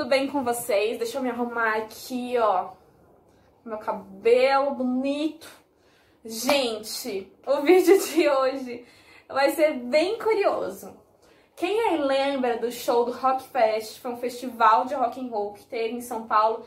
[0.00, 0.96] Tudo bem com vocês?
[0.96, 2.70] Deixa eu me arrumar aqui, ó.
[3.62, 5.46] Meu cabelo bonito.
[6.24, 8.86] Gente, o vídeo de hoje
[9.28, 10.96] vai ser bem curioso.
[11.54, 14.00] Quem aí lembra do show do Rock Fest?
[14.00, 16.64] Foi um festival de rock and roll que teve em São Paulo.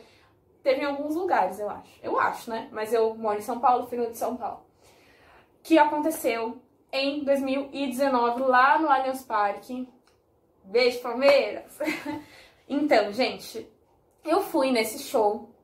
[0.62, 1.90] Teve em alguns lugares, eu acho.
[2.04, 2.68] Eu acho, né?
[2.70, 4.64] Mas eu moro em São Paulo, no de São Paulo.
[5.60, 6.56] Que aconteceu
[6.92, 9.88] em 2019 lá no Allianz Parque.
[10.62, 11.76] Beijo, Palmeiras!
[12.68, 13.70] então, gente,
[14.24, 15.54] eu fui nesse show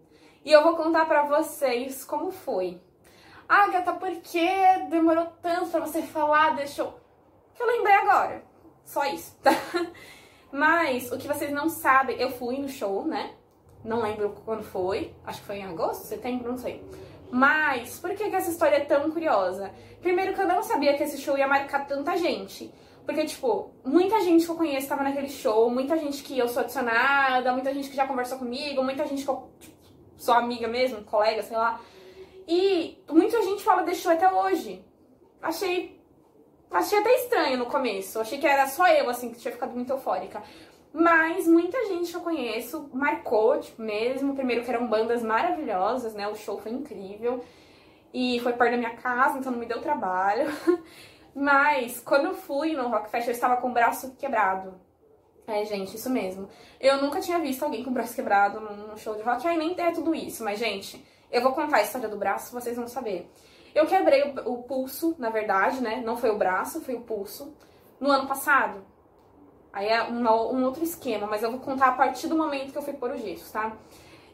[0.44, 2.80] e eu vou contar pra vocês como foi.
[3.48, 4.48] Agatha, por que
[4.90, 7.00] demorou tanto pra você falar desse show?
[7.54, 8.44] Que eu lembrei agora.
[8.84, 9.50] Só isso, tá?
[10.52, 13.34] Mas o que vocês não sabem, eu fui no show, né?
[13.84, 15.14] Não lembro quando foi.
[15.24, 16.84] Acho que foi em agosto, setembro, não sei.
[17.30, 19.70] Mas por que, que essa história é tão curiosa?
[20.00, 22.72] Primeiro que eu não sabia que esse show ia marcar tanta gente.
[23.04, 26.62] Porque, tipo, muita gente que eu conheço estava naquele show, muita gente que eu sou
[26.62, 29.76] adicionada, muita gente que já conversou comigo, muita gente que eu tipo,
[30.16, 31.80] sou amiga mesmo, colega, sei lá.
[32.46, 34.84] E muita gente fala desse show até hoje.
[35.40, 35.98] Achei.
[36.70, 38.20] Achei até estranho no começo.
[38.20, 40.42] Achei que era só eu, assim, que tinha ficado muito eufórica.
[40.92, 44.34] Mas muita gente que eu conheço marcou, tipo, mesmo.
[44.34, 46.28] Primeiro que eram bandas maravilhosas, né?
[46.28, 47.44] O show foi incrível.
[48.12, 50.46] E foi perto da minha casa, então não me deu trabalho.
[51.34, 54.80] Mas quando eu fui no Rock Fest, eu estava com o braço quebrado.
[55.46, 56.48] É, gente, isso mesmo.
[56.78, 59.46] Eu nunca tinha visto alguém com o braço quebrado num show de rock.
[59.46, 62.76] Aí nem é tudo isso, mas, gente, eu vou contar a história do braço, vocês
[62.76, 63.30] vão saber.
[63.74, 66.02] Eu quebrei o, o pulso, na verdade, né?
[66.04, 67.54] Não foi o braço, foi o pulso.
[67.98, 68.84] No ano passado.
[69.72, 72.78] Aí é um, um outro esquema, mas eu vou contar a partir do momento que
[72.78, 73.76] eu fui pôr o gesso, tá?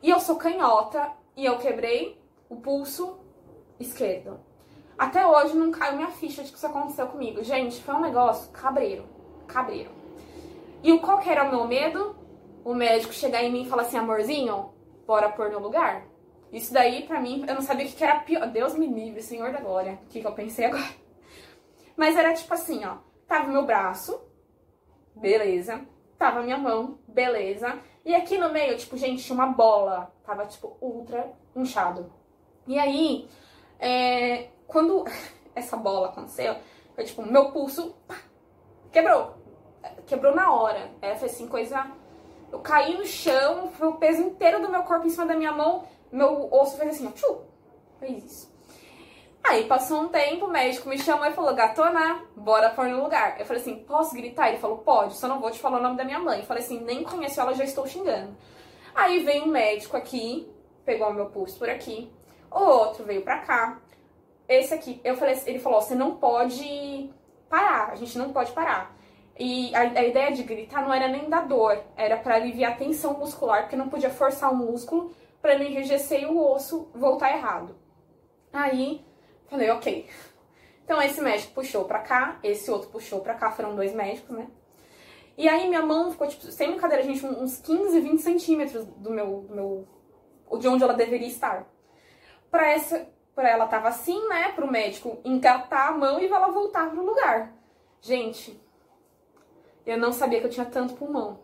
[0.02, 3.18] E eu sou canhota e eu quebrei o pulso
[3.78, 4.40] esquerdo.
[4.98, 7.42] Até hoje não caiu minha ficha de que isso aconteceu comigo.
[7.42, 9.04] Gente, foi um negócio cabreiro.
[9.46, 9.90] Cabreiro.
[10.82, 12.16] E qual que era o meu medo?
[12.64, 14.70] O médico chegar em mim e falar assim, amorzinho,
[15.06, 16.04] bora pôr no lugar?
[16.52, 18.46] Isso daí, pra mim, eu não sabia o que era pior.
[18.46, 19.98] Deus me livre, Senhor da Glória.
[20.04, 20.88] O que, que eu pensei agora?
[21.96, 22.96] Mas era tipo assim, ó.
[23.26, 24.20] Tava meu braço,
[25.14, 25.84] beleza.
[26.16, 27.78] Tava minha mão, beleza.
[28.04, 30.12] E aqui no meio, tipo, gente, tinha uma bola.
[30.24, 32.12] Tava, tipo, ultra inchado.
[32.66, 33.28] E aí,
[33.78, 35.04] é, quando
[35.54, 36.56] essa bola aconteceu,
[36.94, 38.16] foi tipo, meu pulso pá,
[38.90, 39.34] quebrou.
[40.06, 40.90] Quebrou na hora.
[41.00, 41.86] É, foi assim, coisa.
[42.50, 45.52] Eu caí no chão, foi o peso inteiro do meu corpo em cima da minha
[45.52, 47.42] mão, meu osso fez assim, tchu,
[47.98, 48.56] fez isso.
[49.42, 53.38] Aí passou um tempo, o médico me chamou e falou, gatona, bora pôr no lugar.
[53.38, 54.48] Eu falei assim, posso gritar?
[54.48, 56.40] Ele falou, pode, só não vou te falar o nome da minha mãe.
[56.40, 58.36] Eu falei assim, nem conheço ela, já estou xingando.
[58.94, 60.50] Aí veio um médico aqui,
[60.84, 62.10] pegou o meu pulso por aqui,
[62.50, 63.80] o outro veio pra cá,
[64.48, 67.10] esse aqui, eu falei, ele falou, você não pode
[67.48, 68.96] parar, a gente não pode parar.
[69.38, 72.76] E a, a ideia de gritar não era nem da dor, era para aliviar a
[72.76, 77.36] tensão muscular, porque não podia forçar o músculo para não enrijecer e o osso voltar
[77.36, 77.76] errado.
[78.52, 79.04] Aí,
[79.48, 80.08] falei, ok.
[80.84, 84.46] Então esse médico puxou pra cá, esse outro puxou pra cá, foram dois médicos, né?
[85.36, 89.42] E aí minha mão ficou, tipo, sem brincadeira, gente, uns 15, 20 centímetros do meu,
[89.42, 89.88] do meu.
[90.58, 91.66] de onde ela deveria estar.
[92.50, 96.88] Pra essa, para ela tava assim, né, pro médico engatar a mão e ela voltar
[96.88, 97.52] pro lugar.
[98.00, 98.58] Gente,
[99.84, 101.40] eu não sabia que eu tinha tanto pulmão.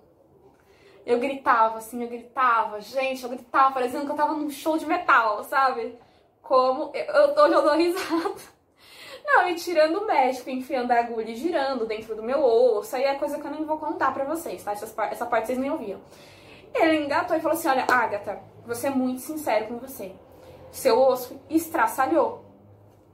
[1.04, 4.86] Eu gritava, assim, eu gritava, gente, eu gritava, parecendo que eu tava num show de
[4.86, 5.98] metal, sabe?
[6.40, 6.92] Como.
[6.94, 8.34] Eu, eu, dou risada.
[9.24, 13.04] Não, e tirando o médico, enfiando a agulha e girando dentro do meu osso, aí
[13.04, 14.72] é coisa que eu nem vou contar pra vocês, tá?
[14.72, 16.00] Essa, essa parte vocês nem ouviram.
[16.74, 20.14] Ele engatou e falou assim: Olha, Agatha, vou ser muito sincero com você
[20.72, 22.44] seu osso estraçalhou.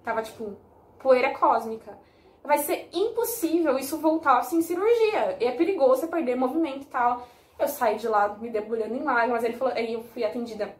[0.02, 0.56] Tava tipo
[0.98, 1.98] poeira cósmica.
[2.42, 5.36] Vai ser impossível isso voltar sem cirurgia.
[5.41, 7.26] E é perigoso você perder movimento e tal.
[7.58, 9.44] Eu saí de lá me debulhando em lágrimas.
[9.44, 10.75] Ele falou, aí eu fui atendida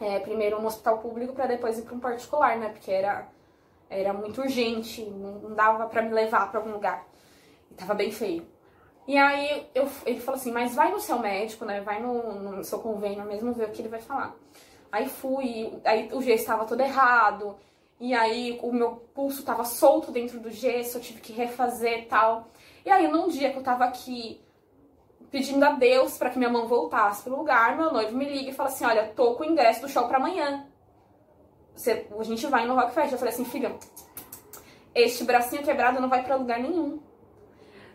[0.00, 2.68] é, primeiro no hospital público para depois ir para um particular, né?
[2.70, 3.28] Porque era,
[3.88, 7.06] era muito urgente, não, dava para me levar para algum lugar.
[7.70, 8.46] E tava bem feio.
[9.06, 11.80] E aí eu, ele falou assim, mas vai no seu médico, né?
[11.80, 14.34] Vai no, no seu convênio mesmo ver o que ele vai falar.
[14.96, 17.54] Aí fui, aí o gesso estava todo errado,
[18.00, 22.48] e aí o meu pulso estava solto dentro do gesso, eu tive que refazer tal.
[22.82, 24.40] E aí num dia que eu tava aqui
[25.30, 28.54] pedindo a Deus para que minha mão voltasse pro lugar, meu noivo me liga e
[28.54, 30.66] fala assim: "Olha, tô com o ingresso do show para amanhã.
[31.74, 33.12] Você, a gente vai no Rock Fest".
[33.12, 33.76] Eu falei assim: "Filha,
[34.94, 37.02] este bracinho quebrado não vai para lugar nenhum.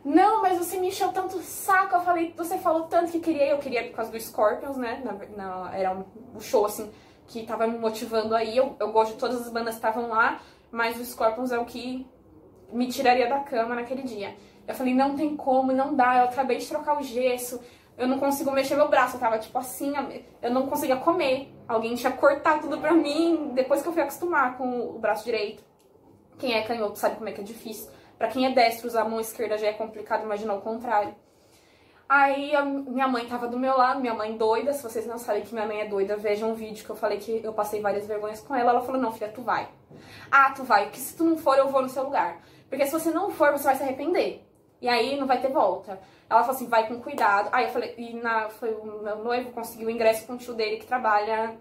[0.03, 1.95] Não, mas você me encheu tanto saco.
[1.95, 3.47] Eu falei, você falou tanto que queria.
[3.47, 5.01] Eu queria por causa do Scorpions, né?
[5.03, 6.03] Na, na, era um,
[6.35, 6.91] um, show, assim,
[7.27, 8.57] que tava me motivando aí.
[8.57, 11.65] Eu, eu gosto de todas as bandas que estavam lá, mas o Scorpions é o
[11.65, 12.07] que
[12.71, 14.35] me tiraria da cama naquele dia.
[14.67, 16.19] Eu falei, não tem como, não dá.
[16.19, 17.61] Eu acabei de trocar o gesso.
[17.97, 19.93] eu não consigo mexer meu braço, eu tava tipo assim,
[20.41, 21.53] eu não conseguia comer.
[21.67, 25.63] Alguém tinha cortado tudo pra mim depois que eu fui acostumar com o braço direito.
[26.39, 27.91] Quem é canhoto sabe como é que é difícil.
[28.21, 31.15] Pra quem é destro, usar a mão esquerda já é complicado, imaginar o contrário.
[32.07, 32.51] Aí
[32.87, 34.73] minha mãe tava do meu lado, minha mãe doida.
[34.73, 37.17] Se vocês não sabem que minha mãe é doida, vejam um vídeo que eu falei
[37.17, 38.69] que eu passei várias vergonhas com ela.
[38.69, 39.67] Ela falou: Não, filha, tu vai.
[40.29, 42.37] Ah, tu vai, porque se tu não for, eu vou no seu lugar.
[42.69, 44.45] Porque se você não for, você vai se arrepender.
[44.79, 45.99] E aí não vai ter volta.
[46.29, 47.49] Ela falou assim: vai com cuidado.
[47.51, 50.53] Aí eu falei: E na, foi o meu noivo conseguiu o ingresso com o tio
[50.53, 51.57] dele que trabalha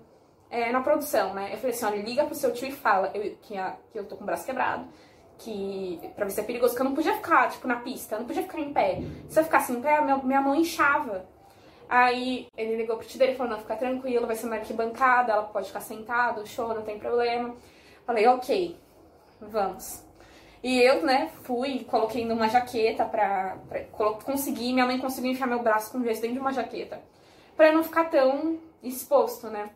[0.51, 1.55] é, na produção, né?
[1.55, 4.05] Eu falei assim: olha, liga pro seu tio e fala eu, que, a, que eu
[4.05, 4.87] tô com o braço quebrado
[5.41, 8.27] que pra se é perigoso, que eu não podia ficar, tipo, na pista, eu não
[8.27, 9.01] podia ficar em pé.
[9.29, 11.27] Se eu ficasse em pé, minha, minha mão inchava.
[11.89, 15.43] Aí ele ligou pro tio e falou, não, fica tranquilo, vai ser na arquibancada, ela
[15.45, 17.57] pode ficar sentada, show, não tem problema.
[18.07, 18.79] Falei, ok,
[19.41, 20.05] vamos.
[20.63, 23.83] E eu, né, fui, coloquei numa jaqueta pra, pra
[24.25, 27.01] conseguir, minha mãe conseguiu enfiar meu braço com gesso dentro de uma jaqueta.
[27.57, 29.71] Pra não ficar tão exposto, né.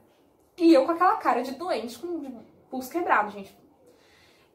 [0.58, 3.63] E eu com aquela cara de doente, com pulso quebrado, gente.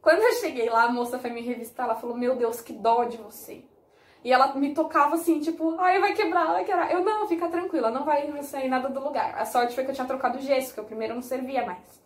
[0.10, 3.04] Quando eu cheguei lá, a moça foi me revistar, ela falou, meu Deus, que dó
[3.04, 3.64] de você.
[4.24, 6.92] E ela me tocava assim, tipo, ai, vai quebrar, vai quebrar.
[6.92, 9.36] Eu, não, fica tranquila, não vai sair nada do lugar.
[9.38, 12.02] A sorte foi que eu tinha trocado o gesso, que o primeiro não servia mais.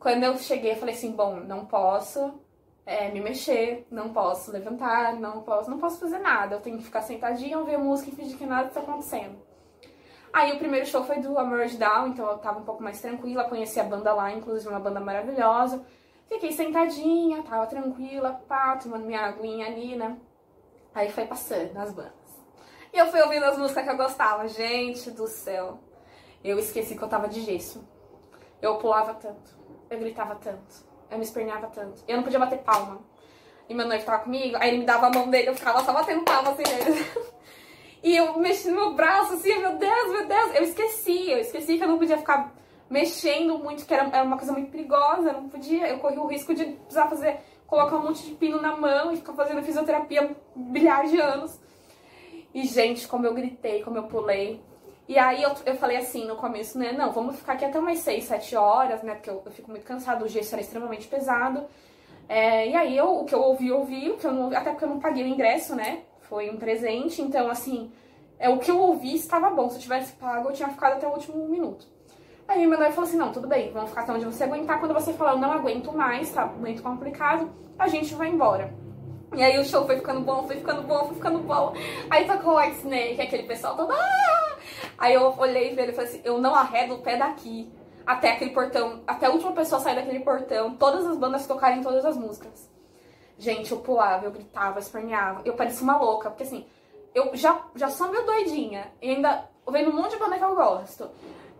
[0.00, 2.40] Quando eu cheguei, eu falei assim, bom, não posso
[2.86, 6.54] é, me mexer, não posso levantar, não posso, não posso fazer nada.
[6.54, 9.36] Eu tenho que ficar sentadinha, ouvir música e fingir que nada está acontecendo.
[10.32, 13.44] Aí o primeiro show foi do Emerge Down, então eu tava um pouco mais tranquila,
[13.44, 15.84] conheci a banda lá, inclusive uma banda maravilhosa.
[16.28, 20.16] Fiquei sentadinha, tava tranquila, pá, tomando minha aguinha ali, né?
[20.94, 22.12] Aí foi passando as bandas.
[22.92, 24.46] E eu fui ouvindo as músicas que eu gostava.
[24.46, 25.80] Gente do céu.
[26.42, 27.86] Eu esqueci que eu tava de gesso.
[28.62, 29.58] Eu pulava tanto.
[29.90, 30.84] Eu gritava tanto.
[31.10, 32.04] Eu me esperneava tanto.
[32.06, 33.00] Eu não podia bater palma.
[33.68, 35.92] E meu noivo tava comigo, aí ele me dava a mão dele, eu ficava só
[35.92, 37.06] batendo palma assim nele.
[38.02, 40.54] e eu mexi no meu braço assim, meu Deus, meu Deus.
[40.54, 42.54] Eu esqueci, eu esqueci que eu não podia ficar
[42.94, 46.54] mexendo muito, que era, era uma coisa muito perigosa, não podia, eu corri o risco
[46.54, 51.10] de precisar fazer, colocar um monte de pino na mão e ficar fazendo fisioterapia bilhares
[51.10, 51.58] de anos.
[52.54, 54.62] E, gente, como eu gritei, como eu pulei.
[55.08, 56.92] E aí eu, eu falei assim no começo, né?
[56.92, 59.14] Não, vamos ficar aqui até umas 6, 7 horas, né?
[59.14, 61.66] Porque eu, eu fico muito cansada, o gesso era extremamente pesado.
[62.28, 64.70] É, e aí eu, o que eu ouvi, eu ouvi, o que eu não até
[64.70, 66.04] porque eu não paguei o ingresso, né?
[66.20, 67.90] Foi um presente, então assim,
[68.38, 69.68] é o que eu ouvi estava bom.
[69.68, 71.92] Se eu tivesse pago, eu tinha ficado até o último minuto.
[72.46, 74.78] Aí meu noivo falou assim, não, tudo bem, vamos ficar até onde você aguentar.
[74.78, 78.72] Quando você falar, eu não aguento mais, tá muito complicado, a gente vai embora.
[79.34, 81.74] E aí o show foi ficando bom, foi ficando bom, foi ficando bom.
[82.10, 83.92] Aí tocou o White Snake, aquele pessoal todo...
[83.92, 84.56] Ah!
[84.98, 87.72] Aí eu olhei pra ele e falei assim, eu não arredo o pé daqui
[88.06, 92.04] até aquele portão, até a última pessoa sair daquele portão, todas as bandas tocarem todas
[92.04, 92.70] as músicas.
[93.38, 96.66] Gente, eu pulava, eu gritava, esperneava, eu parecia uma louca, porque assim,
[97.14, 100.54] eu já, já sou meio doidinha, e ainda vendo um monte de banda que eu
[100.54, 101.10] gosto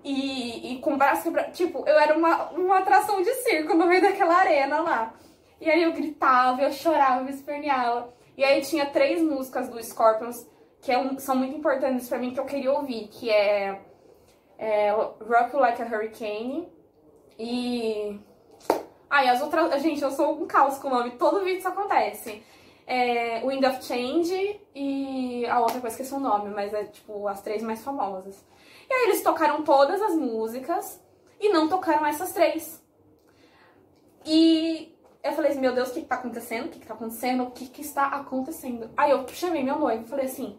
[0.04, 1.52] e, e com braço quebrado.
[1.52, 5.14] Tipo, eu era uma, uma atração de circo no meio daquela arena lá.
[5.60, 8.12] E aí eu gritava, eu chorava, eu esperneava.
[8.36, 10.46] E aí tinha três músicas do Scorpions
[10.84, 13.80] que é um, são muito importantes para mim que eu queria ouvir, que é,
[14.58, 16.68] é Rock Like a Hurricane
[17.38, 18.20] e...
[19.10, 19.80] E as outras...
[19.80, 22.42] Gente, eu sou um caos com o nome, todo vídeo isso acontece.
[22.86, 27.26] É Wind of Change e a outra coisa que é o nome, mas é tipo
[27.26, 28.44] as três mais famosas.
[28.88, 31.02] E aí eles tocaram todas as músicas
[31.40, 32.82] e não tocaram essas três.
[34.26, 36.66] E eu falei assim, meu Deus, o que, que tá acontecendo?
[36.66, 37.44] O que, que tá acontecendo?
[37.44, 38.90] O que, que está acontecendo?
[38.96, 40.58] Aí eu chamei meu noivo e falei assim,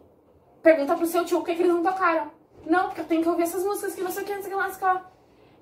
[0.62, 2.30] pergunta pro seu tio o que, que eles não tocaram.
[2.64, 4.84] Não, porque eu tenho que ouvir essas músicas que não sei o que, não que
[4.84, 5.10] lá,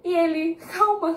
[0.03, 1.17] E ele, calma.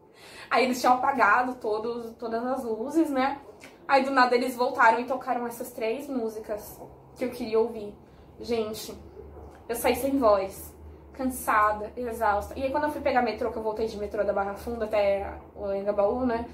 [0.48, 3.40] Aí eles tinham apagado todos, todas as luzes, né?
[3.88, 6.80] Aí do nada eles voltaram e tocaram essas três músicas
[7.16, 7.94] que eu queria ouvir.
[8.40, 8.94] Gente,
[9.68, 10.74] eu saí sem voz
[11.12, 12.58] cansada, exausta.
[12.58, 14.84] E aí quando eu fui pegar metrô, que eu voltei de metrô da Barra Funda
[14.84, 16.46] até o Engabaú, né?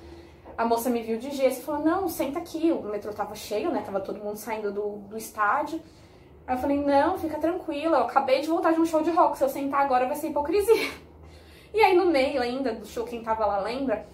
[0.57, 2.71] A moça me viu de gesso e falou, não, senta aqui.
[2.71, 3.83] O metrô tava cheio, né?
[3.85, 5.81] Tava todo mundo saindo do, do estádio.
[6.47, 9.39] Aí eu falei, não, fica tranquila, eu acabei de voltar de um show de rock,
[9.39, 10.91] se eu sentar agora vai ser hipocrisia.
[11.75, 14.05] E aí no meio ainda do show, quem tava lá lembra,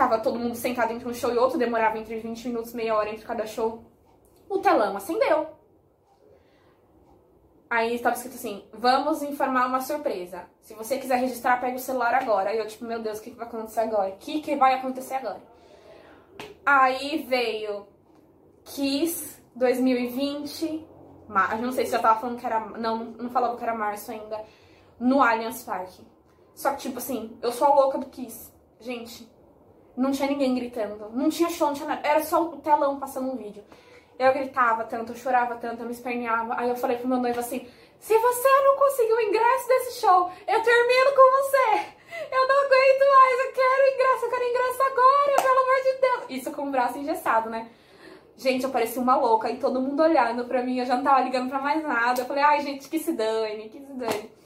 [0.00, 3.10] tava todo mundo sentado entre um show e outro, demorava entre 20 minutos, meia hora
[3.10, 3.84] entre cada show.
[4.48, 5.46] O telão acendeu.
[7.68, 10.46] Aí estava escrito assim: vamos informar uma surpresa.
[10.62, 12.48] Se você quiser registrar, pega o celular agora.
[12.48, 14.08] Aí eu, tipo, meu Deus, o que, que vai acontecer agora?
[14.08, 15.42] O que, que vai acontecer agora?
[16.64, 17.86] Aí veio
[18.64, 20.88] Kiss 2020.
[21.28, 21.60] Mar...
[21.60, 22.58] Não sei se já tava falando que era.
[22.58, 24.42] Não, não falava que era março ainda.
[24.98, 26.02] No Allianz Parque.
[26.54, 28.50] Só que, tipo assim, eu sou a louca do Kiss.
[28.80, 29.30] Gente,
[30.00, 31.10] não tinha ninguém gritando.
[31.12, 32.08] Não tinha show, não tinha nada.
[32.08, 33.62] Era só o telão passando um vídeo.
[34.18, 36.54] Eu gritava tanto, eu chorava tanto, eu me esperneava.
[36.58, 37.66] Aí eu falei pro meu noivo assim,
[37.98, 41.86] se você não conseguir o ingresso desse show, eu termino com você.
[42.32, 46.40] Eu não aguento mais, eu quero ingresso, eu quero ingresso agora, pelo amor de Deus.
[46.40, 47.68] Isso com o braço engessado, né?
[48.36, 51.20] Gente, eu parecia uma louca e todo mundo olhando pra mim, eu já não tava
[51.20, 52.22] ligando pra mais nada.
[52.22, 54.39] Eu falei, ai, gente, que se dane, que se dane.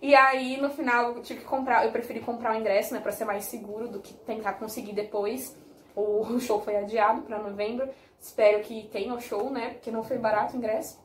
[0.00, 3.10] E aí, no final, eu tive que comprar, eu preferi comprar o ingresso, né, pra
[3.10, 5.56] ser mais seguro do que tentar conseguir depois.
[5.94, 7.88] O show foi adiado pra novembro.
[8.20, 10.98] Espero que tenha o show, né, porque não foi barato o ingresso.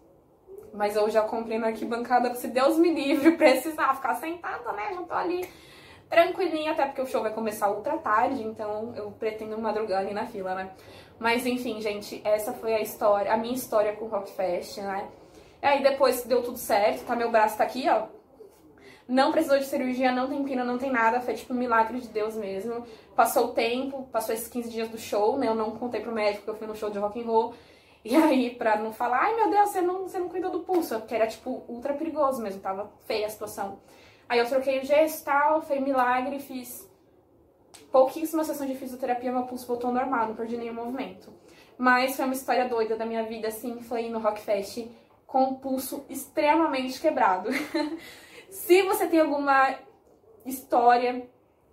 [0.74, 5.02] Mas eu já comprei na arquibancada, se Deus me livre, precisar ficar sentada, né, já
[5.02, 5.48] tô ali
[6.10, 10.28] tranquilinha, até porque o show vai começar ultra tarde, então eu pretendo madrugar ali na
[10.28, 10.72] fila, né.
[11.20, 15.08] Mas enfim, gente, essa foi a história, a minha história com o Rockfest, né?
[15.62, 17.16] E aí depois deu tudo certo, tá?
[17.16, 18.08] Meu braço tá aqui, ó.
[19.08, 21.20] Não precisou de cirurgia, não tem pina, não tem nada.
[21.20, 22.86] Foi tipo um milagre de Deus mesmo.
[23.16, 25.48] Passou o tempo, passou esses 15 dias do show, né?
[25.48, 27.54] Eu não contei pro médico que eu fui no show de rock and roll.
[28.06, 31.00] E aí, pra não falar, ai meu Deus, você não, você não cuidou do pulso,
[31.00, 33.80] porque era tipo ultra perigoso mesmo, tava feia a situação.
[34.28, 36.86] Aí eu troquei o gesso tal, foi milagre, fiz
[37.94, 41.32] pouquíssimas sessões de fisioterapia, meu pulso voltou ao normal, não perdi nenhum movimento.
[41.78, 44.86] Mas foi uma história doida da minha vida, assim, foi no Rockfest
[45.26, 47.50] com o pulso extremamente quebrado.
[48.54, 49.76] Se você tem alguma
[50.46, 51.28] história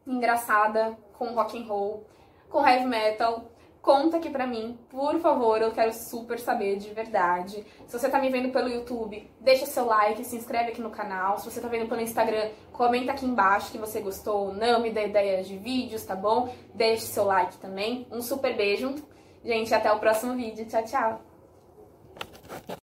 [0.07, 2.07] engraçada com rock and roll,
[2.49, 3.51] com heavy metal,
[3.83, 7.65] Conta aqui pra mim, por favor, eu quero super saber de verdade.
[7.87, 11.39] Se você tá me vendo pelo YouTube, deixa seu like, se inscreve aqui no canal.
[11.39, 14.91] Se você tá vendo pelo Instagram, comenta aqui embaixo que você gostou ou não, me
[14.91, 16.55] dê ideias de vídeos, tá bom?
[16.75, 18.07] Deixe seu like também.
[18.13, 18.97] Um super beijo.
[19.43, 20.67] Gente, até o próximo vídeo.
[20.67, 22.80] Tchau, tchau.